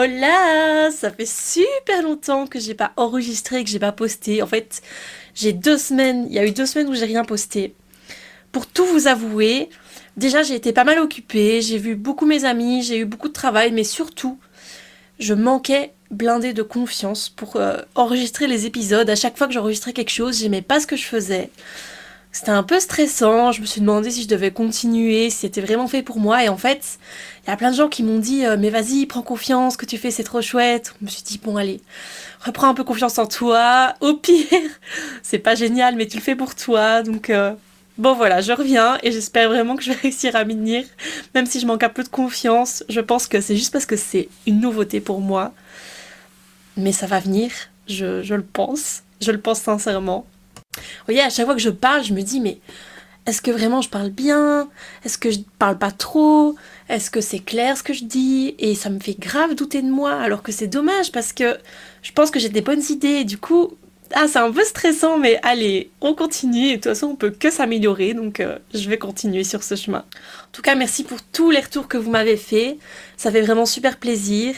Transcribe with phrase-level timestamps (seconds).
[0.00, 4.42] Hola Ça fait super longtemps que j'ai pas enregistré, que j'ai pas posté.
[4.42, 4.80] En fait,
[5.34, 7.74] j'ai deux semaines, il y a eu deux semaines où j'ai rien posté.
[8.52, 9.70] Pour tout vous avouer,
[10.16, 13.32] déjà j'ai été pas mal occupée, j'ai vu beaucoup mes amis, j'ai eu beaucoup de
[13.32, 14.38] travail, mais surtout,
[15.18, 19.10] je manquais blindé de confiance pour euh, enregistrer les épisodes.
[19.10, 21.50] À chaque fois que j'enregistrais quelque chose, j'aimais pas ce que je faisais.
[22.38, 25.88] C'était un peu stressant, je me suis demandé si je devais continuer, si c'était vraiment
[25.88, 26.44] fait pour moi.
[26.44, 27.00] Et en fait,
[27.42, 29.78] il y a plein de gens qui m'ont dit euh, Mais vas-y, prends confiance, ce
[29.78, 30.94] que tu fais c'est trop chouette.
[31.00, 31.80] Je me suis dit Bon, allez,
[32.38, 33.92] reprends un peu confiance en toi.
[34.00, 34.46] Au pire,
[35.24, 37.02] c'est pas génial, mais tu le fais pour toi.
[37.02, 37.54] Donc, euh,
[37.98, 40.84] bon, voilà, je reviens et j'espère vraiment que je vais réussir à m'y tenir.
[41.34, 43.96] Même si je manque un peu de confiance, je pense que c'est juste parce que
[43.96, 45.52] c'est une nouveauté pour moi.
[46.76, 47.50] Mais ça va venir,
[47.88, 49.02] je, je le pense.
[49.20, 50.24] Je le pense sincèrement.
[50.78, 52.58] Vous voyez, à chaque fois que je parle, je me dis, mais
[53.26, 54.70] est-ce que vraiment je parle bien?
[55.04, 56.56] Est-ce que je parle pas trop?
[56.88, 58.54] Est-ce que c'est clair ce que je dis?
[58.58, 61.58] Et ça me fait grave douter de moi, alors que c'est dommage parce que
[62.02, 63.24] je pense que j'ai des bonnes idées.
[63.24, 63.76] du coup,
[64.14, 66.68] ah, c'est un peu stressant, mais allez, on continue.
[66.68, 69.74] Et de toute façon, on peut que s'améliorer, donc euh, je vais continuer sur ce
[69.74, 69.98] chemin.
[69.98, 72.78] En tout cas, merci pour tous les retours que vous m'avez fait.
[73.18, 74.54] Ça fait vraiment super plaisir.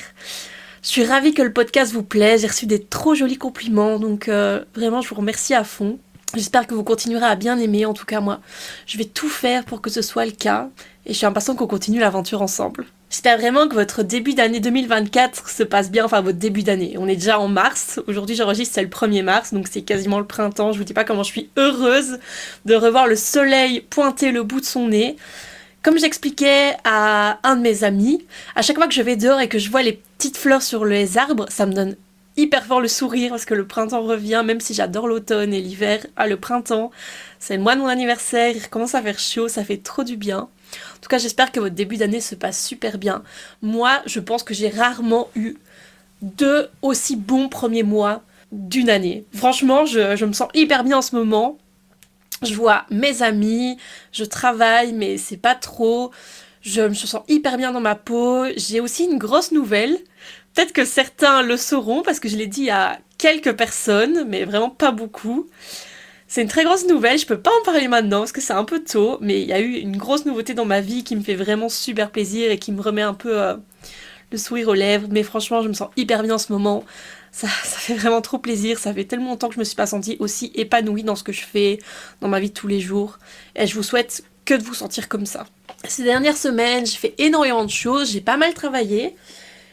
[0.82, 2.42] Je suis ravie que le podcast vous plaise.
[2.42, 5.98] J'ai reçu des trop jolis compliments, donc euh, vraiment, je vous remercie à fond.
[6.34, 8.40] J'espère que vous continuerez à bien aimer, en tout cas moi.
[8.86, 10.68] Je vais tout faire pour que ce soit le cas,
[11.04, 12.86] et je suis impatiente qu'on continue l'aventure ensemble.
[13.10, 16.94] J'espère vraiment que votre début d'année 2024 se passe bien, enfin votre début d'année.
[16.98, 20.26] On est déjà en mars, aujourd'hui j'enregistre c'est le 1er mars, donc c'est quasiment le
[20.26, 20.70] printemps.
[20.70, 22.20] Je vous dis pas comment je suis heureuse
[22.66, 25.16] de revoir le soleil pointer le bout de son nez.
[25.82, 29.48] Comme j'expliquais à un de mes amis, à chaque fois que je vais dehors et
[29.48, 31.96] que je vois les petites fleurs sur les arbres, ça me donne
[32.40, 36.06] hyper fort le sourire parce que le printemps revient, même si j'adore l'automne et l'hiver.
[36.16, 36.90] Ah, le printemps,
[37.38, 40.16] c'est le mois de mon anniversaire, il commence à faire chaud, ça fait trop du
[40.16, 40.40] bien.
[40.40, 43.22] En tout cas, j'espère que votre début d'année se passe super bien.
[43.62, 45.56] Moi, je pense que j'ai rarement eu
[46.22, 49.24] deux aussi bons premiers mois d'une année.
[49.32, 51.58] Franchement, je, je me sens hyper bien en ce moment.
[52.42, 53.76] Je vois mes amis,
[54.12, 56.10] je travaille, mais c'est pas trop.
[56.62, 58.44] Je me sens hyper bien dans ma peau.
[58.56, 59.98] J'ai aussi une grosse nouvelle.
[60.54, 64.70] Peut-être que certains le sauront parce que je l'ai dit à quelques personnes, mais vraiment
[64.70, 65.48] pas beaucoup.
[66.26, 68.64] C'est une très grosse nouvelle, je peux pas en parler maintenant parce que c'est un
[68.64, 71.22] peu tôt, mais il y a eu une grosse nouveauté dans ma vie qui me
[71.22, 73.56] fait vraiment super plaisir et qui me remet un peu euh,
[74.30, 75.08] le sourire aux lèvres.
[75.10, 76.84] Mais franchement, je me sens hyper bien en ce moment.
[77.32, 78.78] Ça, ça fait vraiment trop plaisir.
[78.78, 81.32] Ça fait tellement longtemps que je me suis pas sentie aussi épanouie dans ce que
[81.32, 81.78] je fais,
[82.20, 83.18] dans ma vie de tous les jours.
[83.56, 85.46] Et je vous souhaite que de vous sentir comme ça.
[85.88, 89.16] Ces dernières semaines, j'ai fait énormément de choses, j'ai pas mal travaillé.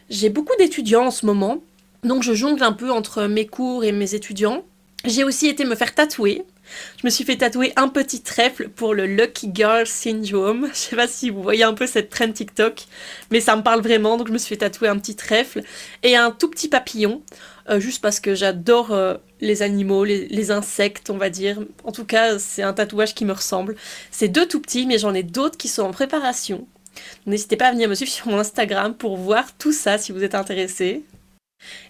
[0.10, 1.62] J'ai beaucoup d'étudiants en ce moment,
[2.04, 4.64] donc je jongle un peu entre mes cours et mes étudiants.
[5.04, 6.44] J'ai aussi été me faire tatouer.
[7.02, 10.70] Je me suis fait tatouer un petit trèfle pour le Lucky Girl Syndrome.
[10.74, 12.86] Je sais pas si vous voyez un peu cette trend TikTok,
[13.32, 15.62] mais ça me parle vraiment, donc je me suis fait tatouer un petit trèfle
[16.04, 17.22] et un tout petit papillon,
[17.70, 21.60] euh, juste parce que j'adore euh, les animaux, les, les, insectes, on va dire.
[21.84, 23.76] En tout cas, c'est un tatouage qui me ressemble.
[24.12, 26.66] C'est deux tout petits, mais j'en ai d'autres qui sont en préparation.
[27.26, 30.24] N'hésitez pas à venir me suivre sur mon Instagram pour voir tout ça si vous
[30.24, 31.04] êtes intéressé.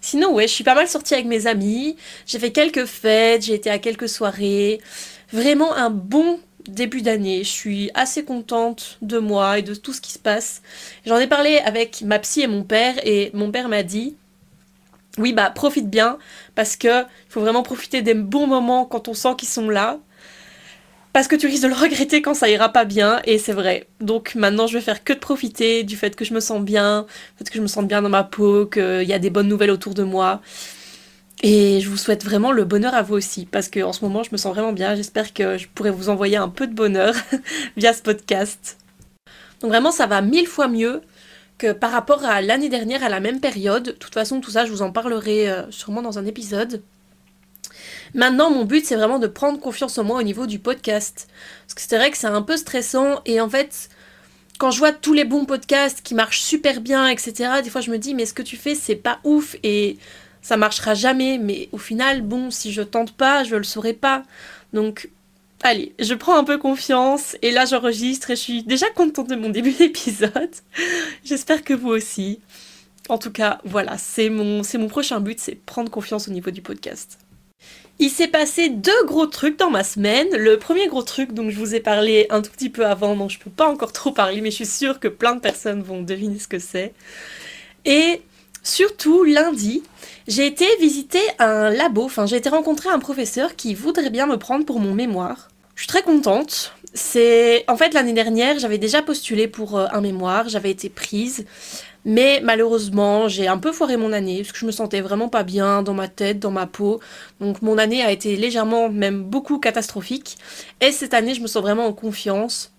[0.02, 3.54] Sinon, ouais, je suis pas mal sortie avec mes amis, j'ai fait quelques fêtes, j'ai
[3.54, 4.80] été à quelques soirées.
[5.34, 7.44] Vraiment un bon début d'année.
[7.44, 10.62] Je suis assez contente de moi et de tout ce qui se passe.
[11.06, 14.16] J'en ai parlé avec ma psy et mon père et mon père m'a dit
[15.18, 16.20] oui, bah profite bien
[16.54, 20.00] parce que il faut vraiment profiter des bons moments quand on sent qu'ils sont là
[21.18, 23.88] parce que tu risques de le regretter quand ça ira pas bien, et c'est vrai.
[24.02, 27.08] Donc maintenant, je vais faire que de profiter du fait que je me sens bien,
[27.10, 29.48] du fait que je me sens bien dans ma peau, qu'il y a des bonnes
[29.48, 30.42] nouvelles autour de moi.
[31.42, 34.30] Et je vous souhaite vraiment le bonheur à vous aussi, parce qu'en ce moment, je
[34.32, 34.94] me sens vraiment bien.
[34.94, 37.16] J'espère que je pourrai vous envoyer un peu de bonheur
[37.78, 38.78] via ce podcast.
[39.62, 41.02] Donc vraiment, ça va mille fois mieux
[41.58, 43.86] que par rapport à l'année dernière à la même période.
[43.86, 46.84] De toute façon, tout ça, je vous en parlerai euh, sûrement dans un épisode.
[48.14, 51.28] Maintenant, mon but, c'est vraiment de prendre confiance en moi au niveau du podcast.
[51.66, 53.90] Parce que c'est vrai que c'est un peu stressant et en fait,
[54.58, 57.92] quand je vois tous les bons podcasts qui marchent super bien, etc., des fois je
[57.92, 59.98] me dis, mais ce que tu fais, c'est pas ouf et
[60.42, 61.38] ça marchera jamais.
[61.38, 64.24] Mais au final, bon, si je tente pas, je le saurai pas.
[64.74, 65.10] Donc,
[65.64, 69.36] allez, je prends un peu confiance et là j'enregistre et je suis déjà contente de
[69.36, 70.56] mon début d'épisode.
[71.24, 72.40] J'espère que vous aussi.
[73.10, 76.52] En tout cas, voilà, c'est mon, c'est mon prochain but, c'est prendre confiance au niveau
[76.52, 77.18] du podcast.
[78.00, 80.28] Il s'est passé deux gros trucs dans ma semaine.
[80.38, 83.28] Le premier gros truc dont je vous ai parlé un tout petit peu avant, dont
[83.28, 86.04] je peux pas encore trop parler, mais je suis sûre que plein de personnes vont
[86.04, 86.94] deviner ce que c'est.
[87.86, 88.22] Et
[88.62, 89.82] surtout, lundi,
[90.28, 94.38] j'ai été visiter un labo, enfin j'ai été rencontrer un professeur qui voudrait bien me
[94.38, 95.50] prendre pour mon mémoire.
[95.74, 96.74] Je suis très contente.
[96.94, 101.46] C'est en fait l'année dernière, j'avais déjà postulé pour euh, un mémoire, j'avais été prise,
[102.08, 105.44] Mais malheureusement, j'ai un peu foiré mon année parce que je me sentais vraiment pas
[105.44, 107.02] bien dans ma tête, dans ma peau.
[107.42, 110.38] Donc mon année a été légèrement, même beaucoup catastrophique.
[110.80, 112.72] Et cette année, je me sens vraiment en confiance.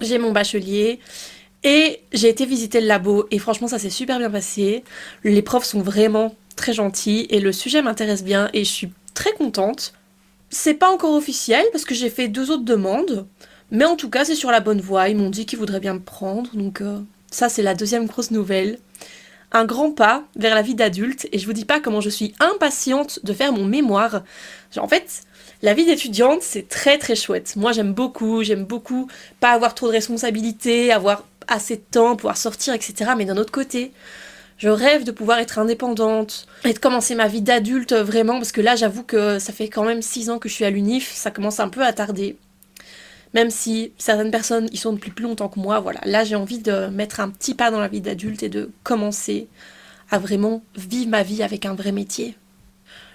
[0.00, 1.00] J'ai mon bachelier.
[1.64, 4.84] Et j'ai été visiter le labo et franchement ça s'est super bien passé.
[5.24, 9.32] Les profs sont vraiment très gentils et le sujet m'intéresse bien et je suis très
[9.32, 9.92] contente.
[10.50, 13.26] C'est pas encore officiel parce que j'ai fait deux autres demandes,
[13.72, 15.08] mais en tout cas c'est sur la bonne voie.
[15.08, 17.00] Ils m'ont dit qu'ils voudraient bien me prendre, donc euh,
[17.36, 18.78] ça c'est la deuxième grosse nouvelle.
[19.52, 22.34] Un grand pas vers la vie d'adulte et je vous dis pas comment je suis
[22.40, 24.22] impatiente de faire mon mémoire.
[24.78, 25.22] En fait,
[25.62, 27.54] la vie d'étudiante c'est très très chouette.
[27.54, 32.38] Moi j'aime beaucoup, j'aime beaucoup pas avoir trop de responsabilités, avoir assez de temps, pouvoir
[32.38, 33.10] sortir, etc.
[33.16, 33.92] Mais d'un autre côté,
[34.56, 38.62] je rêve de pouvoir être indépendante et de commencer ma vie d'adulte vraiment, parce que
[38.62, 41.30] là, j'avoue que ça fait quand même 6 ans que je suis à l'UNIF, ça
[41.30, 42.38] commence un peu à tarder.
[43.34, 46.00] Même si certaines personnes y sont depuis plus longtemps que moi, voilà.
[46.04, 49.48] Là, j'ai envie de mettre un petit pas dans la vie d'adulte et de commencer
[50.10, 52.36] à vraiment vivre ma vie avec un vrai métier.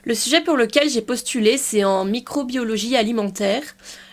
[0.03, 3.61] Le sujet pour lequel j'ai postulé, c'est en microbiologie alimentaire.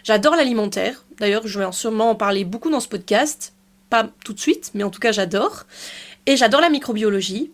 [0.04, 1.04] J'adore l'alimentaire.
[1.18, 3.54] D'ailleurs, je vais sûrement en parler beaucoup dans ce podcast.
[3.88, 5.64] Pas tout de suite, mais en tout cas, j'adore.
[6.26, 7.50] Et j'adore la microbiologie.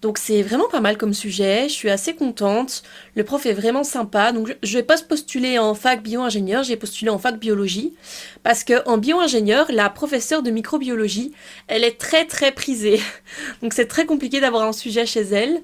[0.00, 2.82] Donc c'est vraiment pas mal comme sujet, je suis assez contente.
[3.16, 4.30] Le prof est vraiment sympa.
[4.30, 7.94] Donc je vais pas postuler en fac bio-ingénieur, j'ai postulé en fac biologie.
[8.44, 11.32] Parce que en bio-ingénieur, la professeure de microbiologie,
[11.66, 13.00] elle est très très prisée.
[13.62, 15.62] Donc c'est très compliqué d'avoir un sujet chez elle.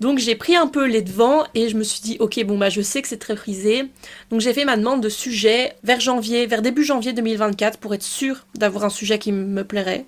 [0.00, 2.68] Donc j'ai pris un peu les devants et je me suis dit ok bon bah
[2.68, 3.84] je sais que c'est très prisé.
[4.30, 8.02] Donc j'ai fait ma demande de sujet vers janvier, vers début janvier 2024 pour être
[8.02, 10.06] sûre d'avoir un sujet qui me plairait.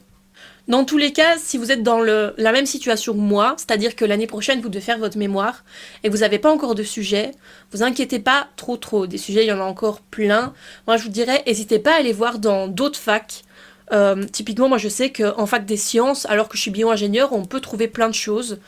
[0.69, 4.05] Dans tous les cas, si vous êtes dans la même situation que moi, c'est-à-dire que
[4.05, 5.65] l'année prochaine vous devez faire votre mémoire
[6.05, 7.31] et vous n'avez pas encore de sujet,
[7.73, 9.07] vous inquiétez pas trop trop.
[9.07, 10.53] Des sujets, il y en a encore plein.
[10.87, 13.45] Moi, je vous dirais, n'hésitez pas à aller voir dans d'autres facs.
[13.93, 17.47] Euh, typiquement, moi, je sais qu'en fac des sciences, alors que je suis bio-ingénieur, on
[17.47, 18.59] peut trouver plein de choses.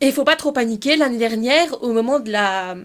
[0.00, 0.94] Et il faut pas trop paniquer.
[0.94, 2.76] L'année dernière, au moment de la,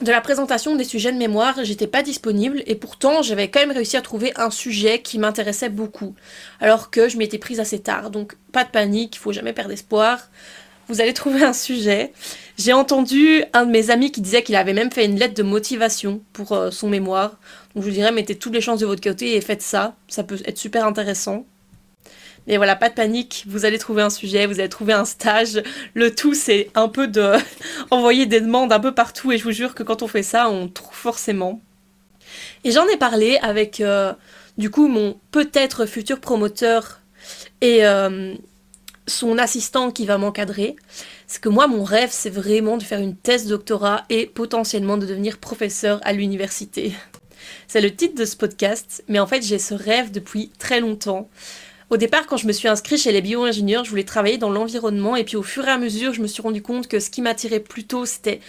[0.00, 3.72] de la présentation des sujets de mémoire, j'étais pas disponible et pourtant j'avais quand même
[3.72, 6.14] réussi à trouver un sujet qui m'intéressait beaucoup,
[6.60, 8.10] alors que je m'étais prise assez tard.
[8.10, 10.30] Donc pas de panique, il faut jamais perdre espoir.
[10.86, 12.12] Vous allez trouver un sujet.
[12.56, 15.42] J'ai entendu un de mes amis qui disait qu'il avait même fait une lettre de
[15.42, 17.38] motivation pour euh, son mémoire.
[17.74, 20.22] Donc je vous dirais mettez toutes les chances de votre côté et faites ça, ça
[20.22, 21.44] peut être super intéressant.
[22.48, 25.62] Mais voilà, pas de panique, vous allez trouver un sujet, vous allez trouver un stage.
[25.92, 27.34] Le tout, c'est un peu de
[27.90, 30.48] envoyer des demandes un peu partout et je vous jure que quand on fait ça,
[30.48, 31.60] on trouve forcément.
[32.64, 34.14] Et j'en ai parlé avec euh,
[34.56, 37.00] du coup mon peut-être futur promoteur
[37.60, 38.34] et euh,
[39.06, 40.76] son assistant qui va m'encadrer.
[41.26, 45.04] C'est que moi, mon rêve, c'est vraiment de faire une thèse doctorat et potentiellement de
[45.04, 46.94] devenir professeur à l'université.
[47.66, 51.28] C'est le titre de ce podcast, mais en fait, j'ai ce rêve depuis très longtemps.
[51.90, 55.16] Au départ, quand je me suis inscrite chez les bio-ingénieurs, je voulais travailler dans l'environnement
[55.16, 57.22] et puis au fur et à mesure, je me suis rendu compte que ce qui
[57.22, 58.40] m'attirait plutôt, c'était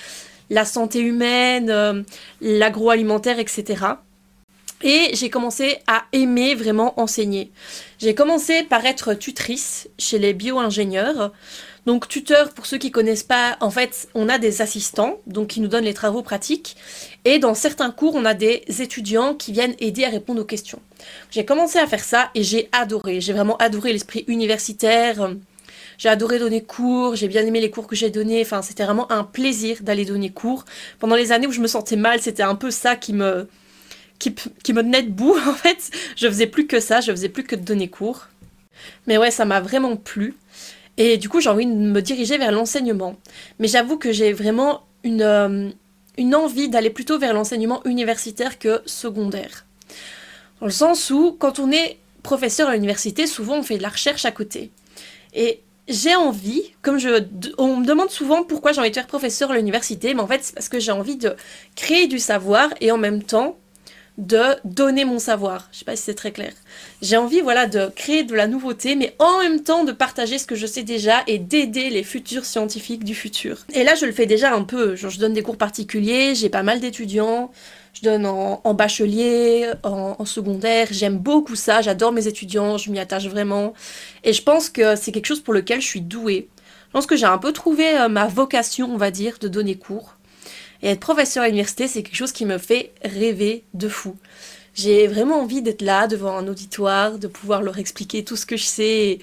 [0.49, 2.01] la santé humaine, euh,
[2.41, 3.85] l'agroalimentaire, etc.
[4.81, 7.51] Et j'ai commencé à aimer vraiment enseigner.
[7.99, 11.31] J'ai commencé par être tutrice chez les bio-ingénieurs.
[11.85, 15.61] Donc tuteur, pour ceux qui connaissent pas, en fait, on a des assistants, donc qui
[15.61, 16.75] nous donnent les travaux pratiques.
[17.25, 20.81] Et dans certains cours, on a des étudiants qui viennent aider à répondre aux questions.
[21.31, 23.21] J'ai commencé à faire ça et j'ai adoré.
[23.21, 25.31] J'ai vraiment adoré l'esprit universitaire.
[25.97, 28.41] J'ai adoré donner cours, j'ai bien aimé les cours que j'ai donnés.
[28.41, 30.63] Enfin, c'était vraiment un plaisir d'aller donner cours.
[30.97, 33.49] Pendant les années où je me sentais mal, c'était un peu ça qui me,
[34.17, 35.35] qui, qui me tenait debout.
[35.45, 38.27] En fait, je faisais plus que ça, je faisais plus que de donner cours.
[39.07, 40.35] Mais ouais, ça m'a vraiment plu.
[40.99, 43.15] Et du coup, j'ai envie de me diriger vers l'enseignement.
[43.57, 45.69] Mais j'avoue que j'ai vraiment une, euh,
[46.17, 49.65] une envie d'aller plutôt vers l'enseignement universitaire que secondaire.
[50.59, 53.89] Dans le sens où, quand on est professeur à l'université, souvent on fait de la
[53.89, 54.71] recherche à côté.
[55.33, 57.23] Et j'ai envie, comme je,
[57.57, 60.43] on me demande souvent pourquoi j'ai envie de faire professeur à l'université, mais en fait
[60.43, 61.33] c'est parce que j'ai envie de
[61.75, 63.57] créer du savoir et en même temps
[64.19, 65.69] de donner mon savoir.
[65.71, 66.51] Je sais pas si c'est très clair.
[67.01, 70.45] J'ai envie voilà de créer de la nouveauté mais en même temps de partager ce
[70.45, 73.65] que je sais déjà et d'aider les futurs scientifiques du futur.
[73.73, 76.63] Et là je le fais déjà un peu, je donne des cours particuliers, j'ai pas
[76.63, 77.49] mal d'étudiants,
[77.93, 83.27] je donne en, bachelier, en, secondaire, j'aime beaucoup ça, j'adore mes étudiants, je m'y attache
[83.27, 83.73] vraiment
[84.25, 86.49] et je pense que c'est quelque chose pour lequel je suis douée.
[86.89, 89.75] Je pense que j'ai un peu trouvé euh, ma vocation, on va dire, de donner
[89.75, 90.17] cours.
[90.81, 94.15] Et être professeur à l'université, c'est quelque chose qui me fait rêver de fou.
[94.73, 98.55] J'ai vraiment envie d'être là devant un auditoire, de pouvoir leur expliquer tout ce que
[98.55, 99.19] je sais,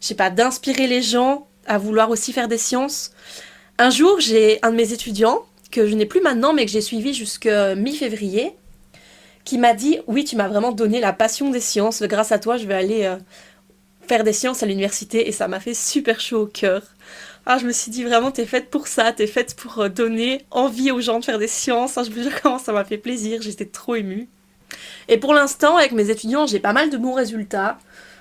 [0.00, 3.12] je pas, d'inspirer les gens à vouloir aussi faire des sciences.
[3.78, 6.80] Un jour, j'ai un de mes étudiants, que je n'ai plus maintenant, mais que j'ai
[6.80, 8.54] suivi jusqu'à mi-février,
[9.44, 12.56] qui m'a dit Oui, tu m'as vraiment donné la passion des sciences, grâce à toi,
[12.56, 13.16] je vais aller euh,
[14.06, 16.82] faire des sciences à l'université et ça m'a fait super chaud au cœur.
[17.46, 20.44] Ah, je me suis dit vraiment, t'es faite pour ça, t'es faite pour euh, donner
[20.50, 21.96] envie aux gens de faire des sciences.
[21.98, 24.28] Ah, je me dis comment ça m'a fait plaisir, j'étais trop émue.
[25.08, 27.78] Et pour l'instant, avec mes étudiants, j'ai pas mal de bons résultats.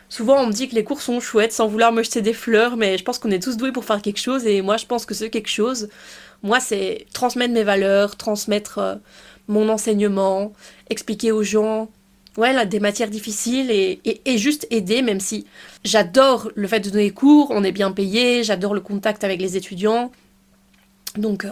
[0.07, 2.77] Souvent, on me dit que les cours sont chouettes sans vouloir me jeter des fleurs,
[2.77, 4.47] mais je pense qu'on est tous doués pour faire quelque chose.
[4.47, 5.89] Et moi, je pense que c'est quelque chose,
[6.41, 8.95] moi, c'est transmettre mes valeurs, transmettre euh,
[9.47, 10.53] mon enseignement,
[10.89, 11.89] expliquer aux gens
[12.37, 15.45] ouais, des matières difficiles et, et, juste aider, même si
[15.83, 19.57] j'adore le fait de donner cours, on est bien payé, j'adore le contact avec les
[19.57, 20.11] étudiants.
[21.17, 21.51] Donc, euh,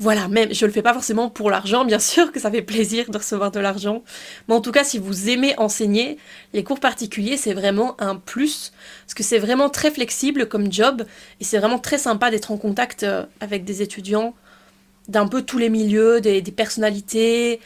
[0.00, 3.10] voilà, même je le fais pas forcément pour l'argent, bien sûr que ça fait plaisir
[3.10, 4.02] de recevoir de l'argent,
[4.48, 6.16] mais en tout cas si vous aimez enseigner,
[6.54, 8.72] les cours particuliers c'est vraiment un plus
[9.04, 11.04] parce que c'est vraiment très flexible comme job
[11.38, 14.34] et c'est vraiment très sympa d'être en contact euh, avec des étudiants
[15.08, 17.60] d'un peu tous les milieux, des, personnalités,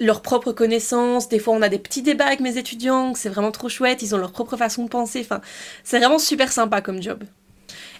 [0.00, 1.28] leurs propres connaissances.
[1.28, 4.14] Des fois, on a des petits débats avec mes étudiants, c'est vraiment trop chouette, ils
[4.14, 5.20] ont leur propre façon de penser.
[5.20, 5.40] Enfin,
[5.84, 7.22] c'est vraiment super sympa comme job.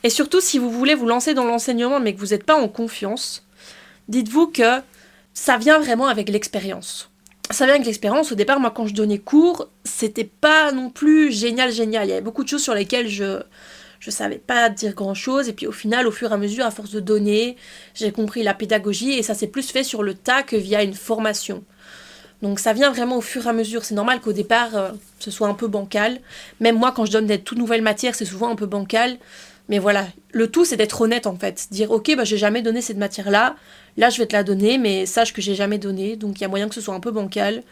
[0.03, 2.69] Et surtout, si vous voulez vous lancer dans l'enseignement mais que vous n'êtes pas en
[2.69, 3.47] confiance,
[4.09, 4.81] dites-vous que
[5.35, 7.11] ça vient vraiment avec l'expérience.
[7.51, 8.33] Ça vient avec l'expérience.
[8.33, 12.07] Au départ, moi, quand je donnais cours, c'était pas non plus génial, génial.
[12.07, 13.43] Il y avait beaucoup de choses sur lesquelles je
[14.01, 15.49] je savais pas dire grand chose.
[15.49, 17.57] Et puis au final, au fur et à mesure, à force de donner,
[17.95, 20.95] j'ai compris la pédagogie et ça s'est plus fait sur le tas que via une
[20.95, 21.65] formation.
[22.43, 23.85] Donc ça vient vraiment au fur et à mesure.
[23.85, 26.21] C'est normal qu'au départ, euh, ce soit un peu bancal.
[26.61, 29.19] Même moi, quand je donne des toutes nouvelles matières, c'est souvent un peu bancal.
[29.69, 31.69] Mais voilà, le tout c'est d'être honnête en fait.
[31.71, 33.55] Dire ok, bah j'ai jamais donné cette matière-là,
[33.97, 36.45] là je vais te la donner, mais sache que j'ai jamais donné, donc il y
[36.45, 37.63] a moyen que ce soit un peu bancal.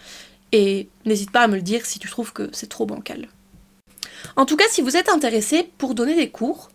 [0.52, 3.26] Et n'hésite pas à me le dire si tu trouves que c'est trop bancal.
[4.36, 6.70] En tout cas, si vous êtes intéressé pour donner des cours,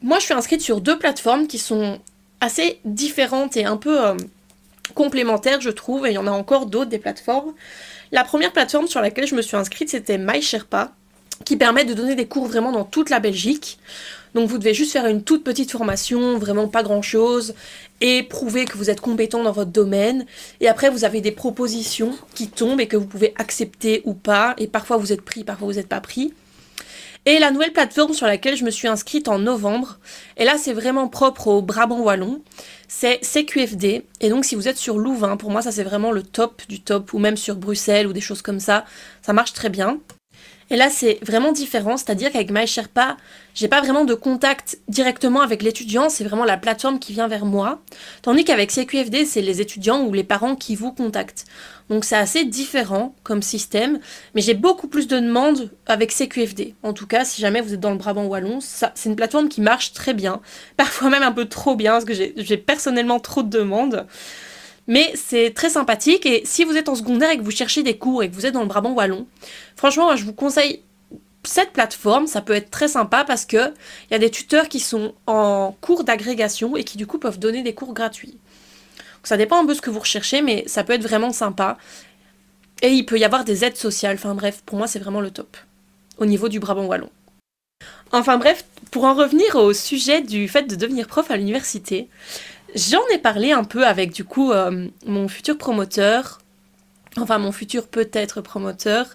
[0.00, 2.00] moi je suis inscrite sur deux plateformes qui sont
[2.40, 4.14] assez différentes et un peu euh,
[4.94, 7.52] complémentaires, je trouve, et il y en a encore d'autres des plateformes.
[8.12, 10.92] La première plateforme sur laquelle je me suis inscrite, c'était MySherpa,
[11.44, 13.78] qui permet de donner des cours vraiment dans toute la Belgique.
[14.34, 17.54] Donc vous devez juste faire une toute petite formation, vraiment pas grand-chose,
[18.00, 20.26] et prouver que vous êtes compétent dans votre domaine.
[20.60, 24.54] Et après, vous avez des propositions qui tombent et que vous pouvez accepter ou pas.
[24.58, 26.32] Et parfois vous êtes pris, parfois vous n'êtes pas pris.
[27.30, 30.00] Et la nouvelle plateforme sur laquelle je me suis inscrite en novembre,
[30.36, 32.42] et là c'est vraiment propre au Brabant Wallon,
[32.88, 34.04] c'est CQFD.
[34.20, 36.80] Et donc si vous êtes sur Louvain, pour moi ça c'est vraiment le top du
[36.80, 38.84] top, ou même sur Bruxelles ou des choses comme ça,
[39.22, 40.00] ça marche très bien.
[40.70, 43.16] Et là, c'est vraiment différent, c'est-à-dire qu'avec MySherpa,
[43.54, 47.44] j'ai pas vraiment de contact directement avec l'étudiant, c'est vraiment la plateforme qui vient vers
[47.44, 47.82] moi.
[48.22, 51.44] Tandis qu'avec CQFD, c'est les étudiants ou les parents qui vous contactent.
[51.88, 53.98] Donc c'est assez différent comme système,
[54.36, 56.76] mais j'ai beaucoup plus de demandes avec CQFD.
[56.84, 59.60] En tout cas, si jamais vous êtes dans le Brabant Wallon, c'est une plateforme qui
[59.60, 60.40] marche très bien,
[60.76, 64.06] parfois même un peu trop bien, parce que j'ai personnellement trop de demandes.
[64.90, 67.96] Mais c'est très sympathique et si vous êtes en secondaire et que vous cherchez des
[67.96, 69.24] cours et que vous êtes dans le Brabant Wallon,
[69.76, 70.82] franchement, je vous conseille
[71.44, 73.68] cette plateforme, ça peut être très sympa parce que
[74.08, 77.38] il y a des tuteurs qui sont en cours d'agrégation et qui du coup peuvent
[77.38, 78.36] donner des cours gratuits.
[79.22, 81.78] ça dépend un peu ce que vous recherchez, mais ça peut être vraiment sympa.
[82.82, 84.16] Et il peut y avoir des aides sociales.
[84.16, 85.56] Enfin bref, pour moi c'est vraiment le top
[86.18, 87.10] au niveau du Brabant wallon.
[88.10, 92.08] Enfin bref, pour en revenir au sujet du fait de devenir prof à l'université,
[92.74, 96.38] J'en ai parlé un peu avec du coup euh, mon futur promoteur,
[97.16, 99.14] enfin mon futur peut-être promoteur,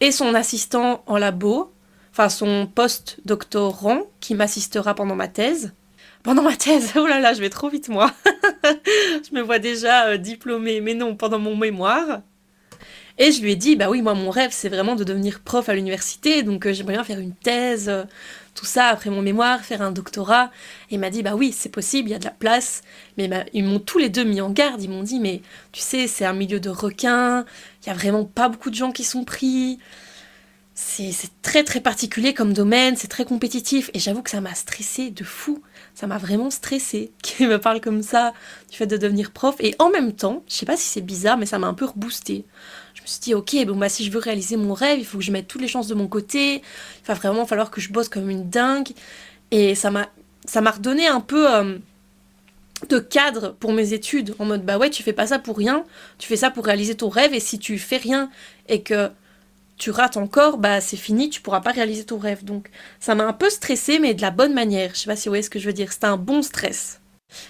[0.00, 1.72] et son assistant en labo,
[2.12, 5.72] enfin son post-doctorant qui m'assistera pendant ma thèse.
[6.22, 8.10] Pendant ma thèse, oh là là, je vais trop vite moi.
[8.64, 12.22] je me vois déjà euh, diplômée, mais non, pendant mon mémoire.
[13.18, 15.68] Et je lui ai dit, bah oui, moi mon rêve c'est vraiment de devenir prof
[15.68, 17.90] à l'université, donc euh, j'aimerais bien faire une thèse,
[18.56, 20.50] tout ça après mon mémoire, faire un doctorat.
[20.90, 22.82] Et il m'a dit, bah oui, c'est possible, il y a de la place.
[23.16, 26.08] Mais ils m'ont tous les deux mis en garde, ils m'ont dit, mais tu sais,
[26.08, 27.44] c'est un milieu de requins,
[27.82, 29.78] il y a vraiment pas beaucoup de gens qui sont pris.
[30.74, 33.90] C'est très très particulier comme domaine, c'est très compétitif.
[33.94, 35.62] Et j'avoue que ça m'a stressé de fou.
[35.94, 38.34] Ça m'a vraiment stressé qu'il me parle comme ça
[38.70, 39.54] du fait de devenir prof.
[39.60, 41.86] Et en même temps, je sais pas si c'est bizarre, mais ça m'a un peu
[41.86, 42.44] reboosté
[43.06, 45.24] me suis dit, ok, bon, bah, si je veux réaliser mon rêve, il faut que
[45.24, 46.56] je mette toutes les chances de mon côté.
[46.56, 48.88] Il va vraiment falloir que je bosse comme une dingue.
[49.50, 50.08] Et ça m'a,
[50.44, 51.78] ça redonné un peu euh,
[52.88, 54.34] de cadre pour mes études.
[54.38, 55.84] En mode, bah ouais, tu fais pas ça pour rien.
[56.18, 57.32] Tu fais ça pour réaliser ton rêve.
[57.32, 58.30] Et si tu fais rien
[58.68, 59.10] et que
[59.78, 62.44] tu rates encore, bah c'est fini, tu pourras pas réaliser ton rêve.
[62.44, 64.90] Donc ça m'a un peu stressé, mais de la bonne manière.
[64.94, 65.92] Je sais pas si vous voyez ce que je veux dire.
[65.92, 67.00] C'était un bon stress.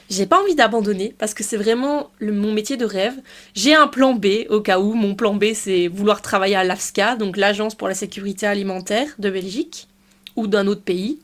[0.08, 3.14] J'ai pas envie d'abandonner parce que c'est vraiment mon métier de rêve.
[3.54, 4.94] J'ai un plan B au cas où.
[4.94, 9.30] Mon plan B, c'est vouloir travailler à l'AFSCA, donc l'Agence pour la sécurité alimentaire de
[9.30, 9.88] Belgique
[10.36, 11.18] ou d'un autre pays.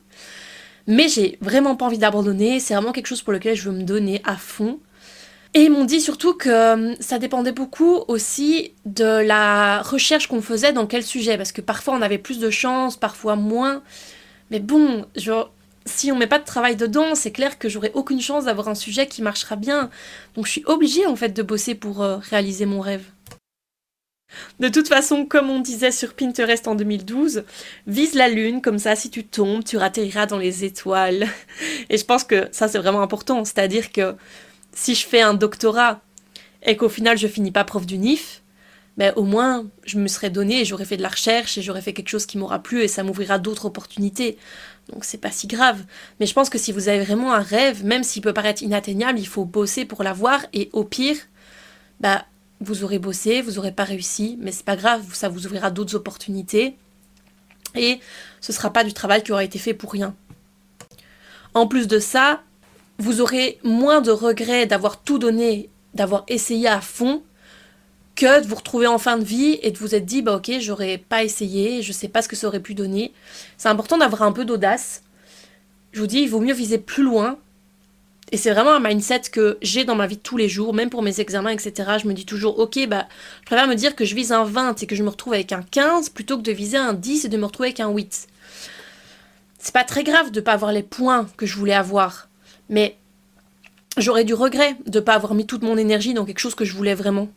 [0.85, 2.59] Mais j'ai vraiment pas envie d'abandonner.
[2.59, 4.79] C'est vraiment quelque chose pour lequel je veux me donner à fond.
[5.53, 10.41] Et ils m'ont dit surtout que euh, ça dépendait beaucoup aussi de la recherche qu'on
[10.41, 13.83] faisait dans quel sujet, parce que parfois on avait plus de chance, parfois moins.
[14.49, 15.05] Mais bon,
[15.85, 18.75] si on met pas de travail dedans, c'est clair que j'aurai aucune chance d'avoir un
[18.75, 19.89] sujet qui marchera bien.
[20.35, 23.03] Donc je suis obligée en fait de bosser pour euh, réaliser mon rêve.
[24.59, 27.43] De toute façon, comme on disait sur Pinterest en 2012,
[27.85, 31.27] vise la lune, comme ça si tu tombes, tu ratterriras dans les étoiles.
[31.89, 34.15] Et je pense que ça c'est vraiment important, c'est-à-dire que
[34.73, 36.01] si je fais un doctorat
[36.63, 38.42] et qu'au final je finis pas prof du NIF,
[38.97, 41.81] ben au moins je me serais donné et j'aurais fait de la recherche et j'aurais
[41.81, 44.37] fait quelque chose qui m'aura plu et ça m'ouvrira d'autres opportunités.
[44.91, 45.83] Donc c'est pas si grave.
[46.19, 49.19] Mais je pense que si vous avez vraiment un rêve, même s'il peut paraître inatteignable,
[49.19, 51.17] il faut bosser pour l'avoir et au pire,
[51.99, 52.25] bah
[52.59, 55.95] vous aurez bossé, vous aurez pas réussi, mais c'est pas grave, ça vous ouvrira d'autres
[55.95, 56.75] opportunités
[57.75, 57.99] et
[58.41, 60.15] ce sera pas du travail qui aura été fait pour rien.
[61.53, 62.41] En plus de ça,
[62.99, 67.23] vous aurez moins de regrets d'avoir tout donné, d'avoir essayé à fond,
[68.15, 70.51] que de vous retrouver en fin de vie et de vous être dit, bah ok,
[70.59, 73.11] j'aurais pas essayé, je sais pas ce que ça aurait pu donner.
[73.57, 75.03] C'est important d'avoir un peu d'audace.
[75.91, 77.37] Je vous dis, il vaut mieux viser plus loin.
[78.31, 80.89] Et c'est vraiment un mindset que j'ai dans ma vie de tous les jours, même
[80.89, 81.97] pour mes examens, etc.
[82.01, 83.07] Je me dis toujours, ok, bah,
[83.41, 85.51] je préfère me dire que je vise un 20 et que je me retrouve avec
[85.51, 88.27] un 15 plutôt que de viser un 10 et de me retrouver avec un 8.
[89.59, 92.27] C'est pas très grave de pas avoir les points que je voulais avoir.
[92.69, 92.97] Mais
[93.97, 96.73] j'aurais du regret de pas avoir mis toute mon énergie dans quelque chose que je
[96.73, 97.29] voulais vraiment.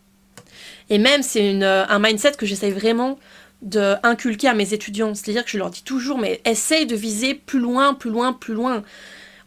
[0.90, 3.18] Et même, c'est euh, un mindset que j'essaye vraiment
[3.62, 5.14] d'inculquer à mes étudiants.
[5.14, 8.54] C'est-à-dire que je leur dis toujours, mais essaye de viser plus loin, plus loin, plus
[8.54, 8.82] loin.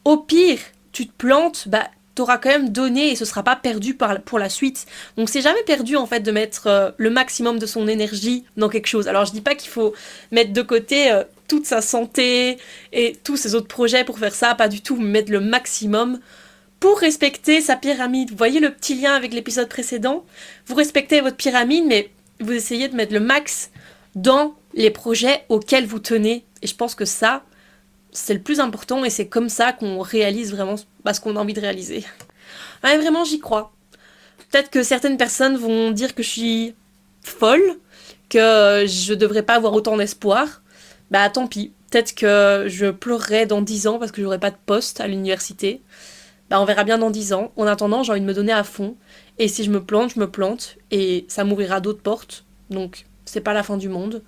[0.03, 0.60] Au pire,
[0.91, 4.50] tu te plantes, bah, t'auras quand même donné et ce sera pas perdu pour la
[4.50, 4.86] suite.
[5.15, 8.67] Donc c'est jamais perdu en fait de mettre euh, le maximum de son énergie dans
[8.67, 9.08] quelque chose.
[9.08, 9.93] Alors je dis pas qu'il faut
[10.31, 12.58] mettre de côté euh, toute sa santé
[12.91, 16.19] et tous ses autres projets pour faire ça, pas du tout, mettre le maximum
[16.79, 18.32] pour respecter sa pyramide.
[18.32, 20.25] Vous voyez le petit lien avec l'épisode précédent
[20.65, 23.71] Vous respectez votre pyramide mais vous essayez de mettre le max
[24.15, 26.45] dans les projets auxquels vous tenez.
[26.62, 27.43] Et je pense que ça,
[28.12, 31.53] c'est le plus important et c'est comme ça qu'on réalise vraiment ce qu'on a envie
[31.53, 32.03] de réaliser.
[32.82, 33.73] Ouais, vraiment, j'y crois.
[34.49, 36.75] Peut-être que certaines personnes vont dire que je suis
[37.23, 37.75] folle,
[38.30, 40.62] que je devrais pas avoir autant d'espoir.
[41.12, 41.73] Bah tant pis.
[41.91, 45.82] Peut-être que je pleurerai dans 10 ans parce que j'aurai pas de poste à l'université.
[46.49, 47.51] Bah on verra bien dans 10 ans.
[47.57, 48.95] En attendant, j'ai envie de me donner à fond.
[49.38, 50.77] Et si je me plante, je me plante.
[50.91, 52.45] Et ça m'ouvrira d'autres portes.
[52.69, 54.23] Donc c'est pas la fin du monde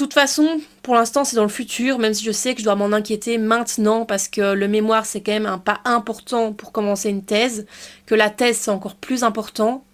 [0.00, 2.74] toute façon, pour l'instant, c'est dans le futur, même si je sais que je dois
[2.74, 7.10] m'en inquiéter maintenant parce que le mémoire, c'est quand même un pas important pour commencer
[7.10, 7.66] une thèse,
[8.06, 9.84] que la thèse, c'est encore plus important.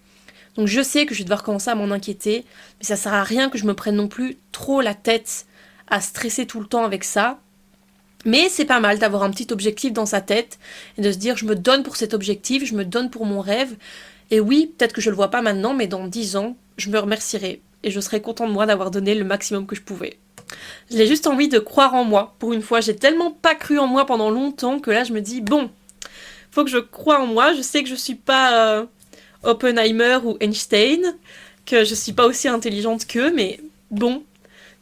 [0.54, 2.44] Donc je sais que je vais devoir commencer à m'en inquiéter,
[2.78, 5.46] mais ça sert à rien que je me prenne non plus trop la tête
[5.88, 7.40] à stresser tout le temps avec ça.
[8.26, 10.58] Mais c'est pas mal d'avoir un petit objectif dans sa tête
[10.98, 13.40] et de se dire je me donne pour cet objectif, je me donne pour mon
[13.40, 13.76] rêve.
[14.30, 16.98] Et oui, peut-être que je le vois pas maintenant, mais dans dix ans, je me
[16.98, 20.18] remercierai et je serais content de moi d'avoir donné le maximum que je pouvais.
[20.90, 22.34] J'ai juste envie de croire en moi.
[22.40, 25.20] Pour une fois, j'ai tellement pas cru en moi pendant longtemps que là je me
[25.20, 25.70] dis bon,
[26.50, 27.54] faut que je croie en moi.
[27.54, 28.86] Je sais que je suis pas euh,
[29.44, 31.14] Oppenheimer ou Einstein,
[31.64, 33.60] que je suis pas aussi intelligente qu'eux, mais
[33.92, 34.24] bon,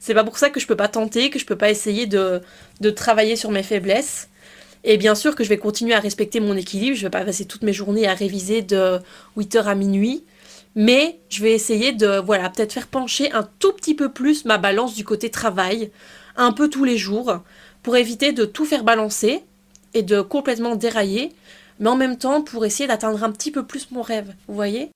[0.04, 2.42] c'est pas pour ça que je peux pas tenter, que je peux pas essayer de,
[2.82, 4.28] de travailler sur mes faiblesses.
[4.84, 7.46] Et bien sûr que je vais continuer à respecter mon équilibre, je vais pas passer
[7.46, 8.98] toutes mes journées à réviser de
[9.38, 10.22] 8h à minuit.
[10.74, 14.58] Mais je vais essayer de, voilà, peut-être faire pencher un tout petit peu plus ma
[14.58, 15.90] balance du côté travail,
[16.36, 17.38] un peu tous les jours,
[17.82, 19.40] pour éviter de tout faire balancer
[19.94, 21.32] et de complètement dérailler,
[21.80, 24.90] mais en même temps pour essayer d'atteindre un petit peu plus mon rêve, vous voyez?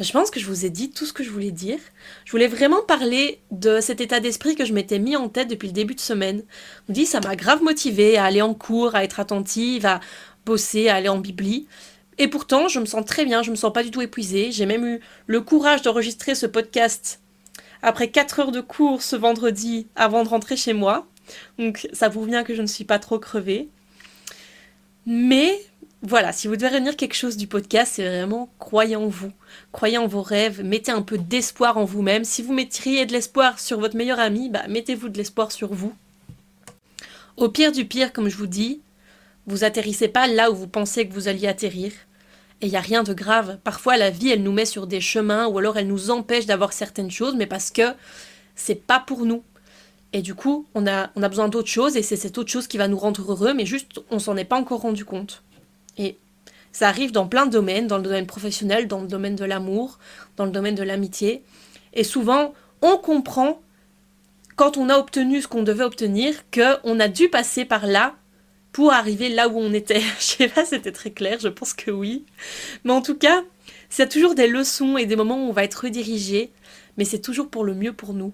[0.00, 1.78] Je pense que je vous ai dit tout ce que je voulais dire.
[2.24, 5.68] Je voulais vraiment parler de cet état d'esprit que je m'étais mis en tête depuis
[5.68, 6.42] le début de semaine.
[6.88, 10.00] Me dis, ça m'a grave motivée à aller en cours, à être attentive, à
[10.46, 11.66] bosser, à aller en bibli.
[12.18, 14.52] Et pourtant, je me sens très bien, je me sens pas du tout épuisée.
[14.52, 17.20] J'ai même eu le courage d'enregistrer ce podcast
[17.82, 21.06] après 4 heures de cours ce vendredi avant de rentrer chez moi.
[21.58, 23.68] Donc ça vous vient que je ne suis pas trop crevée.
[25.06, 25.60] Mais
[26.02, 29.32] voilà, si vous devez retenir quelque chose du podcast, c'est vraiment croyez en vous,
[29.70, 32.24] croyez en vos rêves, mettez un peu d'espoir en vous-même.
[32.24, 35.94] Si vous mettriez de l'espoir sur votre meilleur ami, bah mettez-vous de l'espoir sur vous.
[37.36, 38.80] Au pire du pire, comme je vous dis,
[39.46, 41.92] vous atterrissez pas là où vous pensez que vous alliez atterrir.
[42.62, 43.58] Et il n'y a rien de grave.
[43.62, 46.72] Parfois, la vie, elle nous met sur des chemins ou alors elle nous empêche d'avoir
[46.72, 47.94] certaines choses, mais parce que
[48.54, 49.42] c'est pas pour nous.
[50.14, 52.66] Et du coup, on a, on a besoin d'autre chose et c'est cette autre chose
[52.66, 55.42] qui va nous rendre heureux, mais juste, on s'en est pas encore rendu compte.
[56.00, 56.18] Et
[56.72, 59.98] ça arrive dans plein de domaines, dans le domaine professionnel, dans le domaine de l'amour,
[60.36, 61.42] dans le domaine de l'amitié.
[61.92, 63.60] Et souvent, on comprend,
[64.56, 68.14] quand on a obtenu ce qu'on devait obtenir, qu'on a dû passer par là
[68.72, 70.00] pour arriver là où on était.
[70.18, 72.24] Je sais pas c'était très clair, je pense que oui.
[72.84, 73.42] Mais en tout cas,
[73.88, 76.52] c'est toujours des leçons et des moments où on va être redirigé,
[76.96, 78.32] mais c'est toujours pour le mieux pour nous.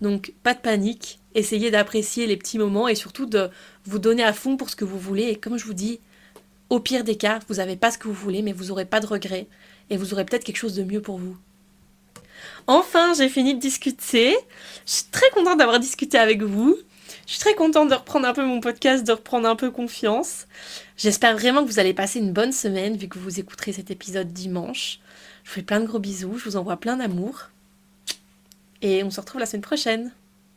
[0.00, 3.48] Donc pas de panique, essayez d'apprécier les petits moments et surtout de
[3.86, 5.24] vous donner à fond pour ce que vous voulez.
[5.24, 6.00] Et comme je vous dis,
[6.70, 9.00] au pire des cas, vous n'avez pas ce que vous voulez, mais vous n'aurez pas
[9.00, 9.46] de regrets
[9.90, 11.36] et vous aurez peut-être quelque chose de mieux pour vous.
[12.66, 14.36] Enfin, j'ai fini de discuter.
[14.86, 16.76] Je suis très contente d'avoir discuté avec vous.
[17.26, 20.46] Je suis très contente de reprendre un peu mon podcast, de reprendre un peu confiance.
[20.96, 24.32] J'espère vraiment que vous allez passer une bonne semaine vu que vous écouterez cet épisode
[24.32, 25.00] dimanche.
[25.44, 27.50] Je vous fais plein de gros bisous, je vous envoie plein d'amour.
[28.82, 30.12] Et on se retrouve la semaine prochaine.